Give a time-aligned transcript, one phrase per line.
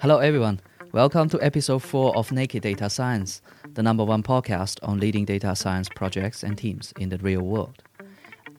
[0.00, 0.60] Hello, everyone.
[0.92, 3.42] Welcome to episode 4 of Naked Data Science,
[3.74, 7.82] the number one podcast on leading data science projects and teams in the real world.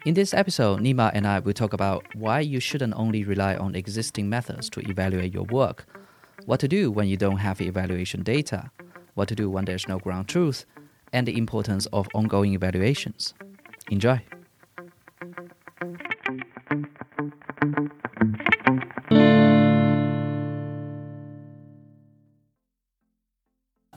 [0.05, 3.73] In this episode, Nima and I will talk about why you shouldn't only rely on
[3.73, 5.87] existing methods to evaluate your work,
[6.45, 8.69] what to do when you don't have evaluation data,
[9.15, 10.67] what to do when there's no ground truth,
[11.11, 13.33] and the importance of ongoing evaluations.
[13.89, 14.21] Enjoy.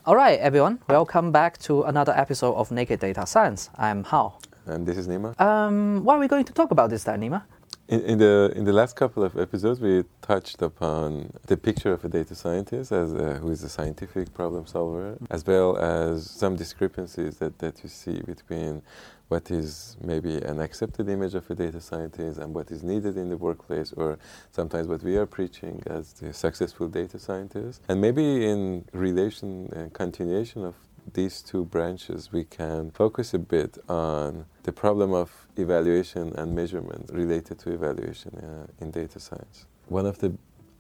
[0.07, 3.71] All right, everyone, welcome back to another episode of Naked Data Science.
[3.77, 4.39] I'm Hao.
[4.65, 5.35] And this is Nima.
[5.41, 7.43] Um, what are we going to talk about this time, Nima?
[7.89, 12.05] In, in, the in the last couple of episodes, we touched upon the picture of
[12.05, 16.55] a data scientist as a, who is a scientific problem solver, as well as some
[16.55, 18.83] discrepancies that, that you see between
[19.29, 23.29] what is maybe an accepted image of a data scientist and what is needed in
[23.29, 24.19] the workplace, or
[24.53, 27.83] sometimes what we are preaching as the successful data scientist.
[27.89, 30.75] And maybe in relation and continuation of
[31.13, 37.11] these two branches, we can focus a bit on the problem of evaluation and measurement
[37.13, 39.67] related to evaluation uh, in data science.
[39.89, 40.37] One of the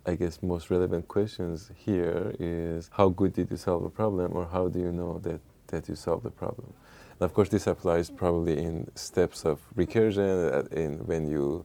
[0.09, 4.47] I guess most relevant questions here is how good did you solve a problem or
[4.47, 6.73] how do you know that, that you solved the problem?
[7.19, 11.65] And of course, this applies probably in steps of recursion, uh, in when you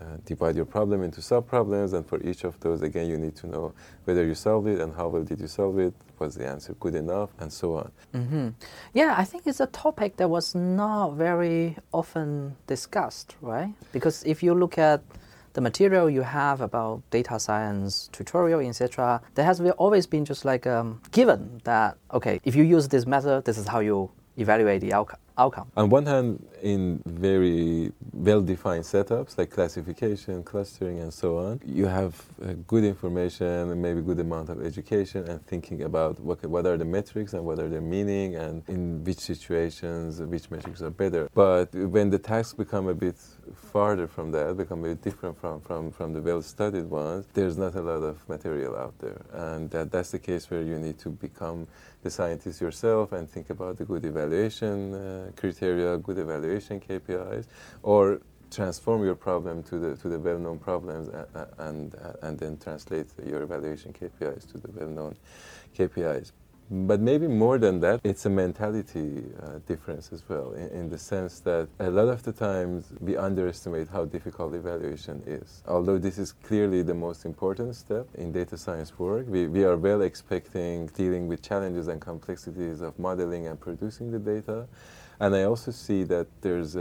[0.00, 3.46] uh, divide your problem into sub-problems, and for each of those, again, you need to
[3.46, 3.72] know
[4.04, 6.94] whether you solved it and how well did you solve it, was the answer good
[6.94, 7.92] enough, and so on.
[8.14, 8.48] Mm-hmm.
[8.94, 13.72] Yeah, I think it's a topic that was not very often discussed, right?
[13.92, 15.02] Because if you look at
[15.52, 20.66] the material you have about data science tutorial, etc., there has always been just like
[20.66, 24.10] um, given that okay, if you use this method, this is how you
[24.40, 25.18] evaluate the outcome.
[25.76, 32.22] On one hand, in very well-defined setups like classification, clustering, and so on, you have
[32.42, 36.76] uh, good information and maybe good amount of education and thinking about what, what are
[36.76, 41.28] the metrics and what are their meaning and in which situations which metrics are better.
[41.34, 43.16] But when the tasks become a bit
[43.54, 47.74] farther from that, become a bit different from, from, from the well-studied ones, there's not
[47.74, 49.20] a lot of material out there.
[49.32, 51.66] And that, that's the case where you need to become
[52.02, 57.46] the scientist yourself and think about the good evaluation uh, criteria, good evaluation KPIs,
[57.82, 63.06] or transform your problem to the to the well-known problems and and, and then translate
[63.24, 65.16] your evaluation KPIs to the well-known
[65.76, 66.32] KPIs.
[66.72, 70.98] But maybe more than that, it's a mentality uh, difference as well, in, in, the
[70.98, 75.64] sense that a lot of the times we underestimate how difficult evaluation is.
[75.66, 79.76] Although this is clearly the most important step in data science work, we, we are
[79.76, 84.68] well expecting dealing with challenges and complexities of modeling and producing the data.
[85.18, 86.76] And I also see that there's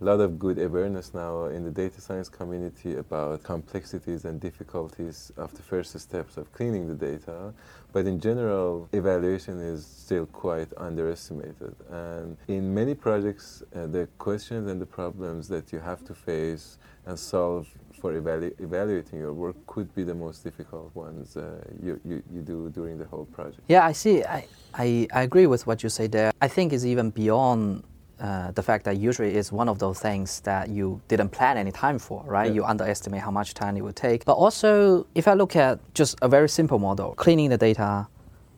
[0.00, 5.32] a lot of good awareness now in the data science community about complexities and difficulties
[5.36, 7.52] of the first steps of cleaning the data.
[7.92, 11.74] But in general, evaluation is still quite underestimated.
[11.90, 16.76] And in many projects, uh, the questions and the problems that you have to face
[17.06, 17.66] and solve
[17.98, 22.42] for evalu- evaluating your work could be the most difficult ones uh, you, you, you,
[22.42, 23.60] do during the whole project.
[23.68, 24.22] Yeah, I see.
[24.22, 26.32] I, I, I agree with what you say there.
[26.42, 27.82] I think it's even beyond
[28.20, 31.72] uh, the fact that usually it's one of those things that you didn't plan any
[31.72, 32.46] time for, right?
[32.46, 32.54] Yeah.
[32.54, 34.24] You underestimate how much time it would take.
[34.24, 38.08] But also, if I look at just a very simple model, cleaning the data,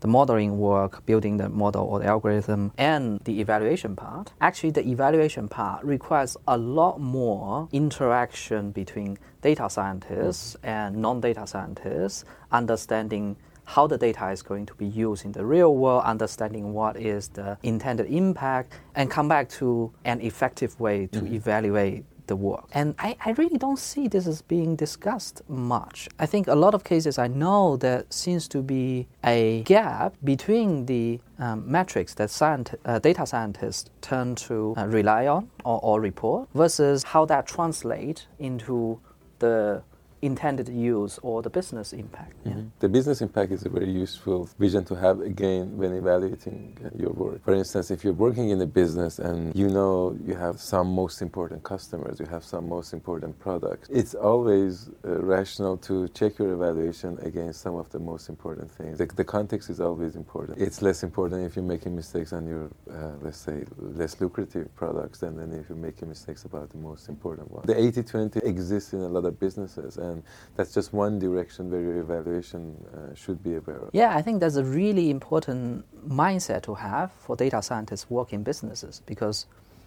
[0.01, 4.33] the modeling work, building the model or the algorithm, and the evaluation part.
[4.41, 10.67] Actually, the evaluation part requires a lot more interaction between data scientists mm-hmm.
[10.67, 13.37] and non data scientists, understanding
[13.69, 17.29] how the data is going to be used in the real world, understanding what is
[17.29, 21.35] the intended impact, and come back to an effective way to mm-hmm.
[21.35, 22.67] evaluate the work.
[22.73, 26.09] And I, I really don't see this as being discussed much.
[26.19, 30.87] I think a lot of cases I know there seems to be a gap between
[30.87, 36.01] the um, metrics that scient- uh, data scientists turn to uh, rely on or, or
[36.01, 38.99] report versus how that translates into
[39.41, 39.83] the
[40.23, 42.37] intended use or the business impact.
[42.45, 42.59] Mm-hmm.
[42.59, 42.65] Yeah.
[42.81, 47.13] The business impact is a very useful vision to have again when evaluating uh, your
[47.13, 47.45] work.
[47.45, 51.23] For instance, if you're working in a business and you know you have some most
[51.23, 56.53] important customers, you have some most important products, it's always uh, rational to check your
[56.53, 58.99] evaluation against some of the most important things.
[58.99, 60.59] The, the, context is always important.
[60.59, 65.21] It's less important if you're making mistakes on your, uh, let's say, less lucrative products
[65.21, 67.67] than, than if you're making mistakes about the most important ones.
[67.67, 70.08] The 80 20 exists in a lot of businesses and
[70.57, 72.63] that's just one direction where your evaluation
[72.95, 73.89] uh, should be aware of.
[73.93, 79.03] Yeah, I think that's a really important mindset to have for data scientists working businesses
[79.07, 79.47] because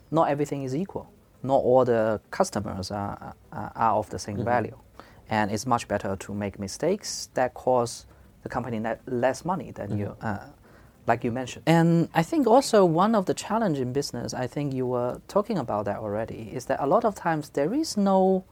[0.10, 1.08] not everything is equal.
[1.44, 4.46] not all the customers are, are of the same mm-hmm.
[4.46, 4.78] value.
[5.30, 8.06] And it's much better to make mistakes that cost
[8.44, 10.00] the company net less money than mm-hmm.
[10.00, 10.48] you, uh,
[11.08, 11.64] like you mentioned.
[11.66, 15.58] And I think also one of the challenge in business, I think you were talking
[15.58, 18.44] about that already, is that a lot of times there is no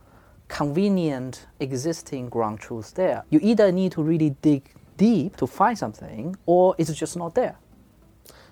[0.50, 3.24] convenient existing ground truth there.
[3.30, 4.64] You either need to really dig
[4.98, 7.56] deep to find something, or it's just not there.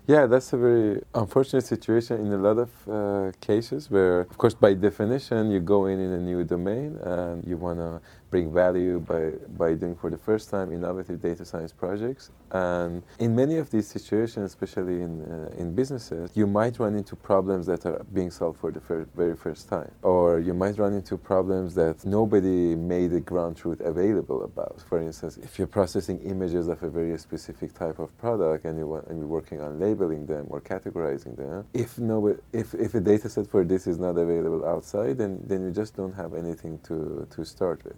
[0.08, 4.54] Yeah, that's a very unfortunate situation in a lot of uh, cases where, of course,
[4.54, 8.00] by definition, you go in in a new domain and you want to
[8.30, 12.32] bring value by, by doing for the first time innovative data science projects.
[12.52, 17.16] And in many of these situations, especially in, uh, in businesses, you might run into
[17.16, 19.92] problems that are being solved for the fir- very first time.
[20.02, 24.82] Or you might run into problems that nobody made a ground truth available about.
[24.88, 28.88] For instance, if you're processing images of a very specific type of product and, you
[28.88, 33.02] want, and you're working on labeling them or categorizing them, if, nobody, if, if a
[33.02, 36.80] data set for this is not available outside, then, then you just don't have anything
[36.80, 37.98] to, to start with.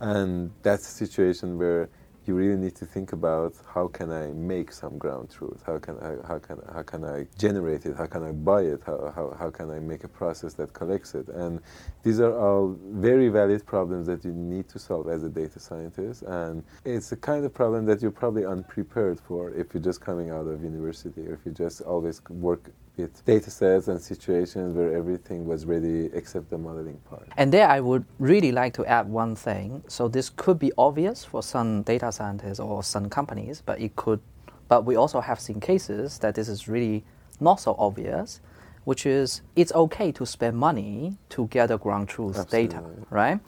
[0.00, 1.88] And that's a situation where
[2.26, 5.62] you really need to think about how can I make some ground truth?
[5.64, 7.96] How can I, how can, how can I generate it?
[7.96, 8.82] How can I buy it?
[8.84, 11.28] How, how, how can I make a process that collects it?
[11.28, 11.60] And
[12.02, 16.22] these are all very valid problems that you need to solve as a data scientist.
[16.22, 20.30] And it's a kind of problem that you're probably unprepared for if you're just coming
[20.30, 24.96] out of university or if you just always work with data sets and situations where
[24.96, 27.28] everything was ready except the modeling part.
[27.36, 29.82] And there I would really like to add one thing.
[29.88, 34.20] So this could be obvious for some data scientists or some companies, but it could
[34.68, 37.04] but we also have seen cases that this is really
[37.38, 38.40] not so obvious,
[38.84, 42.68] which is it's okay to spend money to gather ground truth Absolutely.
[42.68, 43.40] data, right?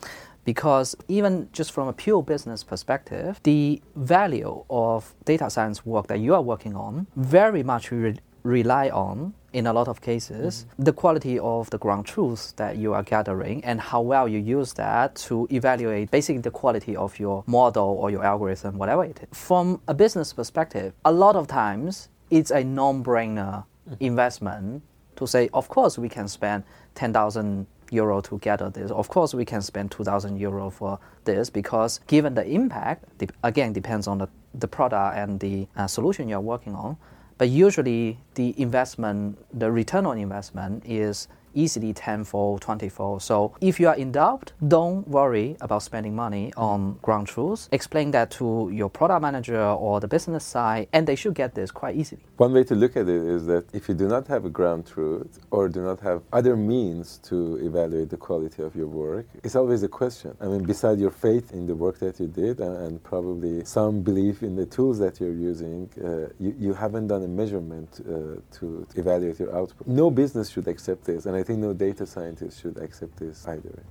[0.45, 6.19] Because even just from a pure business perspective, the value of data science work that
[6.19, 10.83] you are working on very much re- rely on in a lot of cases, mm-hmm.
[10.83, 14.73] the quality of the ground truth that you are gathering and how well you use
[14.73, 19.37] that to evaluate basically the quality of your model or your algorithm, whatever it is.
[19.37, 23.95] From a business perspective, a lot of times it's a non brainer mm-hmm.
[23.99, 24.83] investment
[25.15, 26.63] to say, of course, we can spend
[26.95, 28.91] 10,000 euro to gather this.
[28.91, 33.05] Of course, we can spend 2,000 euro for this because given the impact,
[33.43, 36.97] again, depends on the, the product and the uh, solution you're working on
[37.39, 43.21] but usually, the investment, the return on investment is easily tenfold, twentyfold.
[43.21, 47.69] So if you are in doubt, don't worry about spending money on ground truth.
[47.71, 51.71] Explain that to your product manager or the business side, and they should get this
[51.71, 52.21] quite easily.
[52.37, 54.87] One way to look at it is that if you do not have a ground
[54.87, 59.55] truth or do not have other means to evaluate the quality of your work, it's
[59.55, 60.35] always a question.
[60.39, 64.01] I mean, beside your faith in the work that you did and, and probably some
[64.01, 68.39] belief in the tools that you're using, uh, you, you haven't done a measurement uh,
[68.57, 69.87] to evaluate your output.
[69.87, 73.83] No business should accept this, and I think no data scientist should accept this either.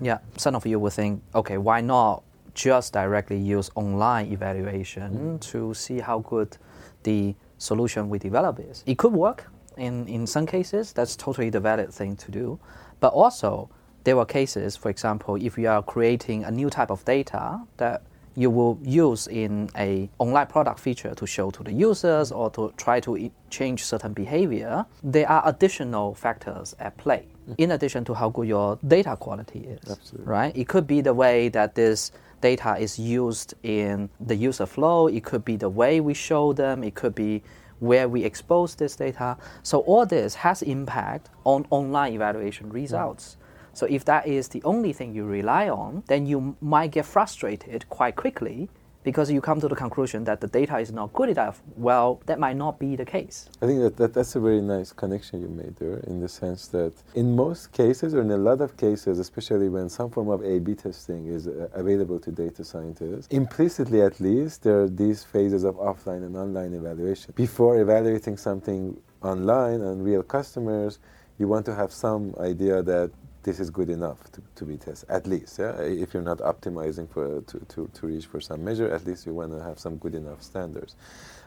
[0.00, 2.22] Yeah, some of you will think, okay, why not
[2.54, 5.36] just directly use online evaluation mm-hmm.
[5.38, 6.56] to see how good
[7.02, 8.82] the solution we develop is?
[8.86, 12.58] It could work in, in some cases, that's totally the valid thing to do.
[13.00, 13.70] But also,
[14.04, 18.02] there were cases, for example, if you are creating a new type of data that
[18.36, 22.72] you will use in a online product feature to show to the users or to
[22.76, 27.54] try to change certain behavior, there are additional factors at play mm-hmm.
[27.58, 29.90] in addition to how good your data quality is.
[29.90, 30.32] Absolutely.
[30.32, 30.56] Right?
[30.56, 35.24] It could be the way that this data is used in the user flow, it
[35.24, 37.42] could be the way we show them, it could be
[37.80, 39.36] where we expose this data.
[39.62, 43.36] So all this has impact on online evaluation results.
[43.72, 47.88] So if that is the only thing you rely on, then you might get frustrated
[47.88, 48.68] quite quickly
[49.02, 51.62] because you come to the conclusion that the data is not good enough.
[51.76, 53.48] Well, that might not be the case.
[53.62, 56.66] I think that, that that's a very nice connection you made there in the sense
[56.68, 60.44] that in most cases, or in a lot of cases, especially when some form of
[60.44, 65.24] A B testing is uh, available to data scientists, implicitly at least, there are these
[65.24, 67.32] phases of offline and online evaluation.
[67.34, 70.98] Before evaluating something online on real customers,
[71.38, 73.10] you want to have some idea that
[73.42, 75.58] this is good enough to, to be tested, at least.
[75.58, 75.72] Yeah?
[75.80, 79.34] If you're not optimizing for, to, to, to reach for some measure, at least you
[79.34, 80.96] want to have some good enough standards.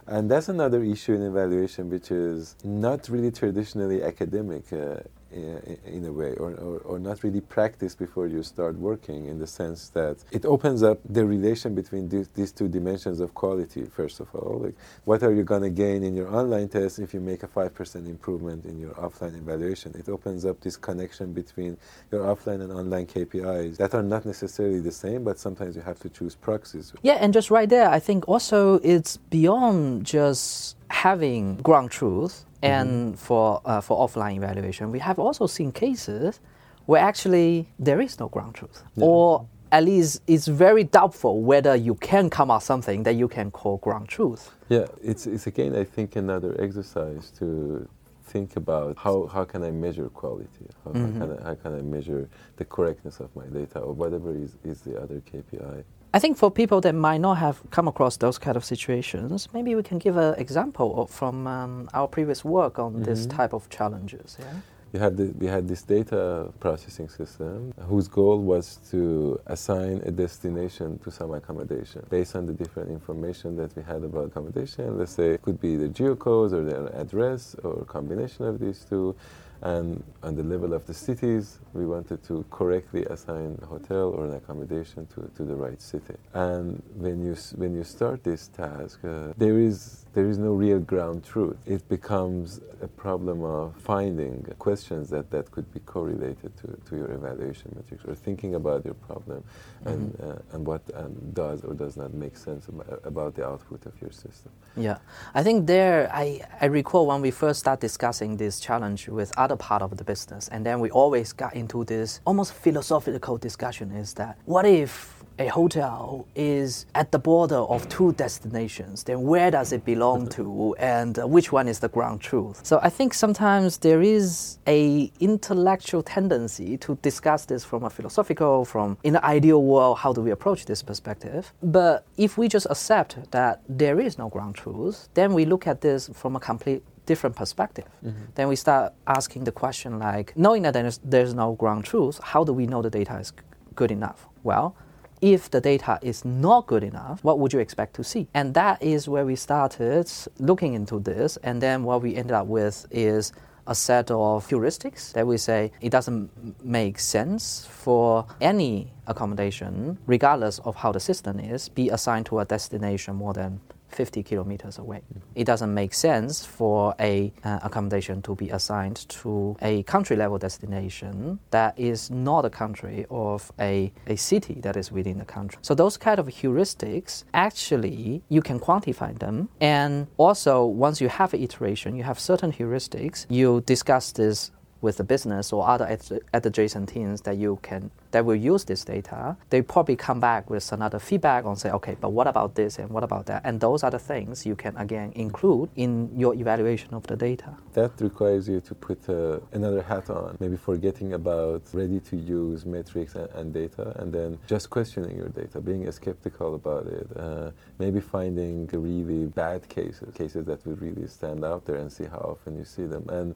[0.08, 4.72] And that's another issue in evaluation, which is not really traditionally academic.
[4.74, 4.98] Uh,
[5.34, 9.48] in a way, or, or, or, not really practice before you start working, in the
[9.48, 14.20] sense that it opens up the relation between these, these two dimensions of quality, first
[14.20, 14.60] of all.
[14.60, 14.76] Like,
[15.06, 17.96] what are you going to gain in your online test if you make a 5%
[18.08, 19.94] improvement in your offline evaluation?
[19.98, 21.78] It opens up this connection between
[22.12, 26.00] your offline and online KPIs that are not necessarily the same, but sometimes you have
[26.00, 26.94] to choose proxies.
[27.02, 33.20] Yeah, and just right there, I think also it's beyond just having ground truth and
[33.20, 36.40] for, uh, for offline evaluation, we have also seen cases
[36.86, 38.84] where actually there is no ground truth.
[38.96, 39.06] Yeah.
[39.06, 43.52] Or at least it's very doubtful whether you can come up something that you can
[43.52, 44.52] call ground truth.
[44.70, 47.88] Yeah, it's, it's again, I think, another exercise to
[48.26, 50.68] think about how, how can I measure quality?
[50.86, 51.02] How, Mhm.
[51.20, 54.58] how, can I, how can I measure the correctness of my data or whatever is,
[54.64, 55.84] is the other KPI?
[56.16, 59.74] I think for people that might not have come across those kind of situations, maybe
[59.74, 63.36] we can give an example of, from um, our previous work on this Mhm.
[63.38, 64.38] type of challenges.
[64.40, 64.54] Yeah?
[64.94, 70.12] You had the, we had this data processing system whose goal was to assign a
[70.12, 74.96] destination to some accommodation based on the different information that we had about accommodation.
[75.00, 78.86] Let's say it could be the geocodes or their address or a combination of these
[78.88, 79.16] two.
[79.64, 84.26] And on the level of the cities, we wanted to correctly assign a hotel or
[84.26, 86.16] an accommodation to, to the right city.
[86.34, 90.80] And when you, when you start this task, uh, there, is, there is no real
[90.80, 91.56] ground truth.
[91.66, 97.12] It becomes a problem of finding questions that, that could be correlated to, to your
[97.12, 99.42] evaluation metrics or thinking about your problem
[99.86, 103.86] and, uh, and what um, does or does not make sense about, about the output
[103.86, 104.52] of your system.
[104.76, 104.98] Yeah,
[105.34, 109.53] I think there, I, I recall when we first started discussing this challenge with other
[109.58, 114.14] part of the business, and then we always got into this almost philosophical discussion is
[114.16, 119.72] that what if a hotel is at the border of two destinations, then where does
[119.72, 122.60] it belong to, and uh, which one is the ground truth?
[122.64, 128.66] So I think sometimes there is a intellectual tendency to discuss this from a philosophical,
[128.66, 131.52] from in the ideal world, how do we approach this perspective?
[131.62, 135.82] But if we just accept that there is no ground truth, then we look at
[135.82, 137.86] this from a complete different perspective.
[138.06, 138.24] Mm-hmm.
[138.36, 142.44] Then we start asking the question like, knowing that there's, there's no ground truth, how
[142.44, 143.34] do we know the data is
[143.76, 144.28] good enough?
[144.44, 144.76] Well,
[145.22, 148.28] if the data is not good enough, what would you expect to see?
[148.34, 151.38] And that is where we started looking into this.
[151.44, 153.32] And then what we ended up with is
[153.66, 156.30] a set of heuristics that we say it doesn't
[156.66, 162.46] make sense for any accommodation, regardless of how the system is, be assigned to a
[162.46, 163.62] destination more than
[163.94, 165.02] 50 kilometers away.
[165.36, 170.38] It doesn't make sense for a uh, accommodation to be assigned to a country level
[170.38, 175.60] destination that is not a country of a, a city that is within the country.
[175.62, 181.34] So those kind of heuristics actually you can quantify them and also once you have
[181.34, 186.20] an iteration, you have certain heuristics, you discuss this with the business or other ad-
[186.34, 190.72] adjacent teams that you can that will use this data, they probably come back with
[190.72, 193.42] another feedback on say, okay, but what about this and what about that?
[193.44, 197.58] And those are the things you can again include in your evaluation of the data.
[197.74, 202.66] That requires you to put uh, another hat on, maybe forgetting about ready to use
[202.66, 207.50] metrics and, and data, and then just questioning your data, being skeptical about it, uh,
[207.80, 212.20] maybe finding really bad cases, cases that would really stand out there and see how
[212.20, 213.10] often you see them.
[213.10, 213.34] And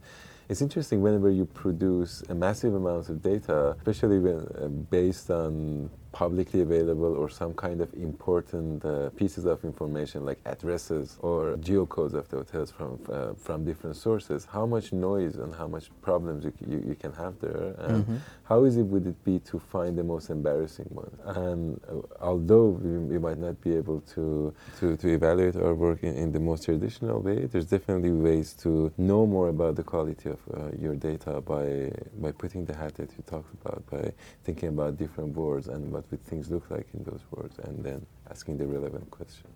[0.49, 5.89] it's interesting whenever you produce a massive amount of data, especially when uh, based on
[6.21, 12.15] publicly available or some kind of important uh, pieces of information like addresses or geocodes
[12.21, 16.39] of the hotels from uh, from different sources how much noise and how much problems
[16.45, 18.17] you, you, you can have there and Mhm.
[18.49, 21.13] how easy would it be to find the most embarrassing one
[21.45, 21.59] and
[21.91, 24.23] uh, although we, we might not be able to
[24.79, 28.69] to, to evaluate our work in, in the most traditional way there's definitely ways to
[29.09, 31.65] know more about the quality of uh, your data by
[32.25, 34.03] by putting the hat that you talked about by
[34.45, 38.05] thinking about different words and what would things look like in those words and then
[38.29, 39.53] asking the relevant questions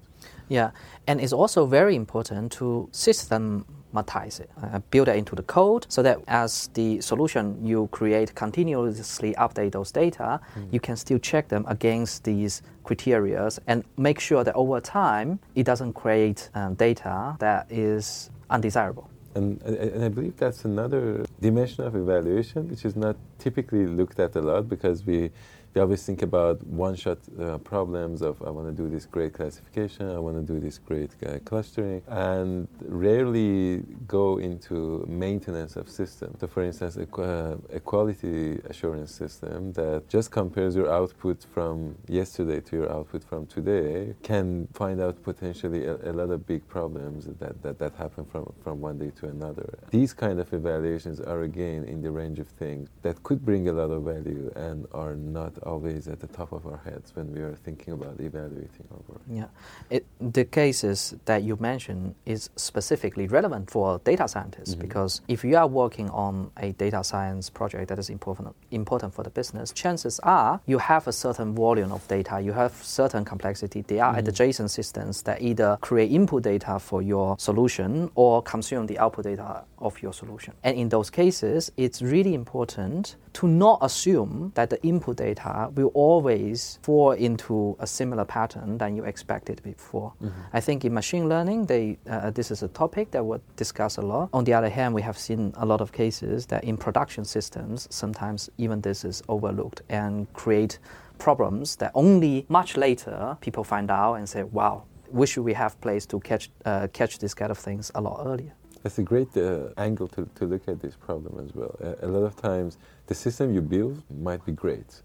[0.49, 0.71] Yeah,
[1.07, 6.03] and it's also very important to systematize it, uh, build it into the code so
[6.03, 10.39] that as the solution you create continuously update those data,
[10.71, 15.65] you can still check them against these criteria and make sure that over time it
[15.65, 19.09] doesn't create um, data that is undesirable.
[19.33, 24.19] And, and and I believe that's another dimension of evaluation, which is not typically looked
[24.19, 25.31] at a lot because we,
[25.73, 30.09] we always think about one-shot uh, problems of I want to do this great classification,
[30.09, 36.41] I want to do this great uh, clustering, and rarely go into maintenance of systems.
[36.41, 41.95] So, for instance, a, uh, a quality assurance system that just compares your output from
[42.07, 46.67] yesterday to your output from today can find out potentially a, a lot of big
[46.67, 49.79] problems that, that, that happen from, from one day to another.
[49.89, 53.71] These kind of evaluations are again in the range of things that could bring a
[53.71, 57.39] lot of value and are not always at the top of our heads when we
[57.39, 59.21] are thinking about evaluating our work.
[59.29, 59.45] Yeah,
[59.89, 64.81] it, the cases that you mentioned is specifically relevant for data scientists Mhm.
[64.81, 69.23] because if you are working on a data science project that is important important for
[69.23, 73.79] the business, chances are you have a certain volume of data, you have certain complexity.
[73.81, 74.27] There are Mhm.
[74.27, 79.63] adjacent systems that either create input data for your solution or consume the output data
[79.79, 80.53] of your solution.
[80.63, 85.91] And in those cases, it's really important to not assume that the input data will
[85.93, 90.13] always fall into a similar pattern than you expected before.
[90.53, 94.01] I think in machine learning, they, uh, this is a topic that we discuss a
[94.01, 94.29] lot.
[94.33, 97.87] On the other hand, we have seen a lot of cases that in production systems,
[97.89, 100.79] sometimes even this is overlooked and create
[101.17, 106.05] problems that only much later people find out and say, wow, wish we have place
[106.07, 108.53] to catch, uh, catch this kind of things a lot earlier.
[108.83, 111.75] That's a great uh, angle to, to look at this problem as well.
[111.81, 115.01] A, a lot of times, the system you build might be great,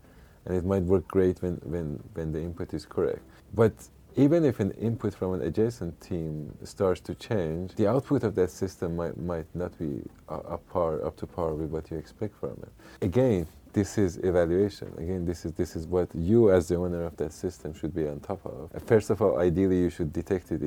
[0.46, 3.22] and it might work great when, when, when the input is correct.
[3.54, 3.74] But
[4.16, 8.50] even if an input from an adjacent team starts to change, the output of that
[8.50, 12.52] system might, might not be up, par, up to par with what you expect from
[12.62, 12.72] it.
[13.02, 14.90] Again, this is evaluation.
[14.96, 18.08] Again, this is this is what you, as the owner of that system, should be
[18.08, 18.70] on top of.
[18.86, 20.62] First of all, ideally, you should detect it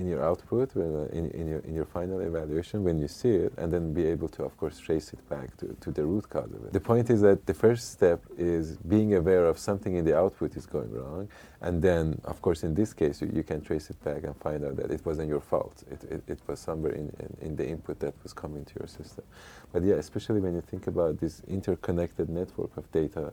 [0.00, 0.80] in your output, uh,
[1.18, 4.28] in, in, your, in your final evaluation when you see it, and then be able
[4.28, 6.72] to, of course, trace it back to, to the root cause of it.
[6.72, 10.56] The point is that the first step is being aware of something in the output
[10.56, 11.28] is going wrong,
[11.60, 14.64] and then, of course, in this case, you, you can trace it back and find
[14.64, 15.84] out that it wasn't your fault.
[15.90, 18.88] It, it, it was somewhere in, in, in the input that was coming to your
[18.88, 19.24] system.
[19.70, 23.32] But yeah, especially when you think about this interconnected network of data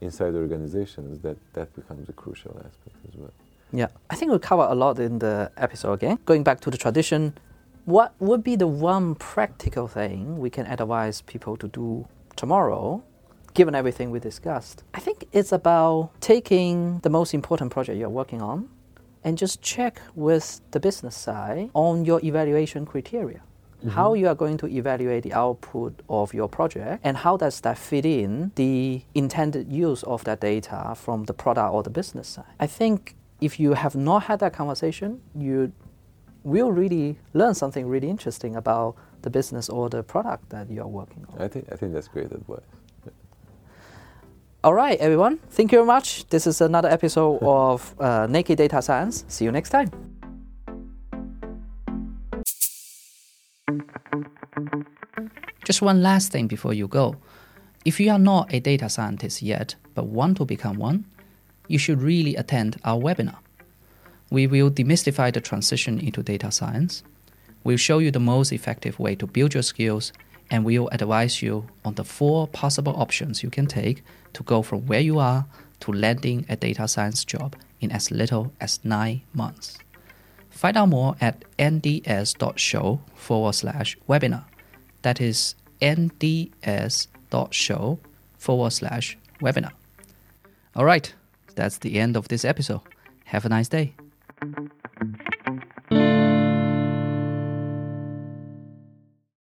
[0.00, 3.32] inside organizations, that, that becomes a crucial aspect as well.
[3.72, 6.18] Yeah, I think we cover a lot in the episode again.
[6.24, 7.36] Going back to the tradition,
[7.84, 13.02] what would be the one practical thing we can advise people to do tomorrow,
[13.54, 14.84] given everything we discussed?
[14.94, 18.68] I think it's about taking the most important project you're working on
[19.24, 23.40] and just check with the business side on your evaluation criteria.
[23.90, 27.78] How you are going to evaluate the output of your project and how does that
[27.78, 32.44] fit in the intended use of that data from the product or the business side.
[32.60, 35.72] I think if you have not had that conversation, you
[36.42, 40.88] will really learn something really interesting about the business or the product that you are
[40.88, 41.42] working on.
[41.42, 42.60] I think, I think that's great advice.
[44.62, 45.38] All right, everyone.
[45.50, 46.28] Thank you very much.
[46.28, 49.24] This is another episode of uh, Naked Data Science.
[49.28, 50.15] See you next time.
[55.66, 57.16] Just one last thing before you go.
[57.84, 61.06] If you are not a data scientist yet but want to become one,
[61.66, 63.38] you should really attend our webinar.
[64.30, 67.02] We will demystify the transition into data science.
[67.64, 70.12] We'll show you the most effective way to build your skills
[70.52, 74.86] and we'll advise you on the four possible options you can take to go from
[74.86, 75.46] where you are
[75.80, 79.78] to landing a data science job in as little as nine months.
[80.48, 84.44] Find out more at nds.show forward slash webinar.
[85.02, 87.08] That is nds.show
[88.38, 89.72] forward slash webinar.
[90.74, 91.12] All right,
[91.54, 92.80] that's the end of this episode.
[93.24, 93.94] Have a nice day.